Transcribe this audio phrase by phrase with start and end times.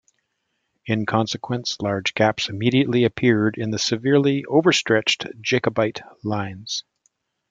[0.87, 6.83] In consequence, large gaps immediately appeared in the severely over-stretched Jacobite lines.